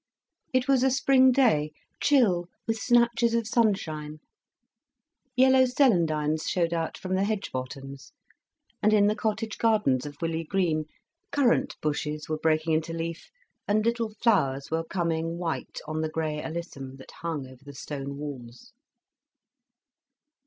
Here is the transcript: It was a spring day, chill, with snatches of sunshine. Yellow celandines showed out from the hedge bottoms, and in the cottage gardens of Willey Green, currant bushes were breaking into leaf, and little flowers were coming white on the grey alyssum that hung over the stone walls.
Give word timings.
It 0.51 0.67
was 0.67 0.81
a 0.81 0.89
spring 0.89 1.31
day, 1.31 1.73
chill, 2.01 2.47
with 2.65 2.79
snatches 2.79 3.35
of 3.35 3.45
sunshine. 3.45 4.17
Yellow 5.35 5.65
celandines 5.67 6.47
showed 6.49 6.73
out 6.73 6.97
from 6.97 7.13
the 7.13 7.23
hedge 7.23 7.51
bottoms, 7.51 8.11
and 8.81 8.93
in 8.93 9.05
the 9.05 9.15
cottage 9.15 9.59
gardens 9.59 10.07
of 10.07 10.17
Willey 10.19 10.43
Green, 10.43 10.85
currant 11.31 11.75
bushes 11.83 12.27
were 12.27 12.39
breaking 12.39 12.73
into 12.73 12.93
leaf, 12.93 13.29
and 13.67 13.85
little 13.85 14.09
flowers 14.23 14.71
were 14.71 14.83
coming 14.83 15.37
white 15.37 15.77
on 15.87 16.01
the 16.01 16.09
grey 16.09 16.41
alyssum 16.41 16.97
that 16.97 17.11
hung 17.21 17.45
over 17.45 17.63
the 17.63 17.75
stone 17.75 18.17
walls. 18.17 18.73